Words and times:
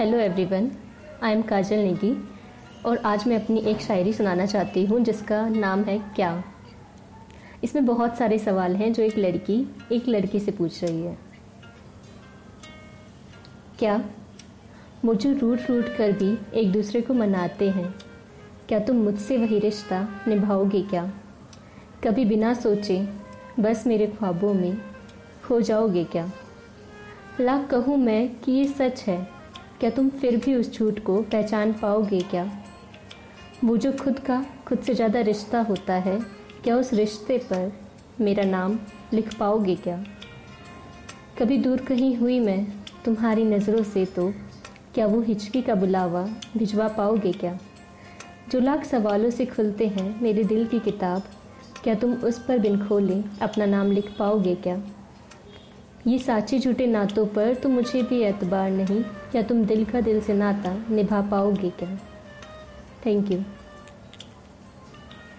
Hello 0.00 0.18
everyone 0.18 0.70
I 1.22 1.32
am 1.32 1.42
Kajal 1.42 1.76
Negi 1.76 2.28
और 2.86 2.98
आज 2.98 3.26
मैं 3.26 3.44
अपनी 3.44 3.60
एक 3.60 3.80
शायरी 3.80 4.12
सुनाना 4.12 4.46
चाहती 4.46 4.84
हूँ 4.84 5.00
जिसका 5.00 5.48
नाम 5.48 5.84
है 5.84 5.98
क्या। 5.98 6.44
इसमें 7.64 7.86
बहुत 7.86 8.16
सारे 8.18 8.38
सवाल 8.38 8.76
हैं 8.76 8.92
जो 8.92 9.02
एक 9.02 9.18
लड़की 9.18 9.76
एक 9.92 10.08
लड़की 10.08 10.40
से 10.40 10.52
पूछ 10.52 10.84
रही 10.84 11.02
है। 11.02 11.18
क्या 13.78 14.04
मुझे 15.04 15.32
रूट 15.32 15.60
रूट 15.70 15.96
कर 15.96 16.12
भी 16.12 16.38
एक 16.54 16.72
दूसरे 16.72 17.00
को 17.00 17.14
मनाते 17.14 17.70
हैं? 17.70 17.94
क्या 18.68 18.78
तुम 18.78 18.96
मुझसे 18.96 19.38
वही 19.38 19.58
रिश्ता 19.58 20.24
निभाओगे 20.28 20.82
क्या? 20.82 21.12
कभी 22.04 22.24
बिना 22.24 22.54
सोचे, 22.54 23.08
बस 23.60 23.86
मेरे 23.86 24.06
ख्वाबों 24.06 24.54
में 24.54 24.78
खो 25.44 25.60
जाओगे 25.60 26.04
क्या? 26.04 26.30
लाख 27.40 27.68
कहूँ 27.70 27.96
मैं 27.96 28.40
कि 28.40 28.52
ये 28.52 28.64
सच 28.64 29.02
है 29.02 29.39
क्या 29.80 29.90
तुम 29.90 30.08
फिर 30.10 30.36
भी 30.36 30.54
उस 30.54 30.72
झूठ 30.72 30.98
को 30.98 31.16
पहचान 31.22 31.72
पाओगे 31.72 32.20
क्या? 32.20 32.44
वो 33.64 33.76
जो 33.76 33.92
खुद 33.92 34.18
का, 34.18 34.44
खुद 34.66 34.78
से 34.78 34.94
ज़्यादा 34.94 35.20
रिश्ता 35.20 35.60
होता 35.60 35.94
है, 35.94 36.18
क्या 36.64 36.76
उस 36.76 36.92
रिश्ते 36.92 37.38
पर 37.38 37.72
मेरा 38.20 38.44
नाम 38.44 38.78
लिख 39.12 39.34
पाओगे 39.38 39.74
क्या? 39.76 39.96
कभी 41.38 41.58
दूर 41.58 41.80
कहीं 41.80 42.14
हुई 42.16 42.38
मैं 42.40 42.66
तुम्हारी 43.04 43.44
नज़रों 43.44 43.82
से 43.82 44.04
तो 44.06 44.32
क्या 44.94 45.06
वो 45.06 45.20
हिचकी 45.20 45.62
का 45.62 45.74
बुलावा 45.74 46.28
भिजवा 46.56 46.88
पाओगे 46.88 47.32
क्या? 47.32 47.58
जो 48.52 48.60
लाख 48.60 48.84
सवालों 48.84 49.30
से 49.30 49.46
खुलते 49.46 49.86
हैं 49.86 50.22
मेरे 50.22 50.44
दिल 50.44 50.66
की 50.66 50.78
किताब, 50.78 51.22
क्या 51.84 51.94
तुम 51.94 52.14
उस 52.14 52.44
पर 52.44 52.58
बिन 52.58 52.78
खोले 52.88 53.22
अपना 53.42 53.66
नाम 53.66 53.92
लिख 53.92 54.14
पाओगे 54.18 54.54
क्या? 54.54 54.82
ये 56.06 56.18
साचे 56.18 56.58
झूठे 56.58 56.86
नातों 56.86 57.26
पर 57.26 57.54
तो 57.54 57.68
मुझे 57.68 58.02
भी 58.02 58.20
एतबार 58.22 58.70
नहीं 58.70 59.02
क्या 59.32 59.42
तुम 59.42 59.64
दिल 59.64 59.84
का 59.84 60.00
दिल 60.00 60.20
से 60.20 60.34
नाता 60.34 60.84
निभा 60.90 61.20
पाओगे 61.20 61.70
क्या? 61.70 61.98
Thank 63.06 63.30
you 63.30 63.38